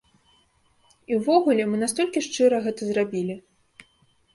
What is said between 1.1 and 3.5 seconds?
І ўвогуле, мы настолькі шчыра гэта зрабілі.